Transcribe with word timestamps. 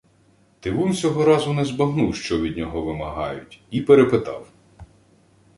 Тивун 0.59 0.93
сього 0.93 1.25
разу 1.25 1.53
не 1.53 1.65
збагнув, 1.65 2.15
що 2.15 2.41
від 2.41 2.57
нього 2.57 2.81
вимагають, 2.81 3.61
і 3.71 3.81
перепитав: 3.81 4.47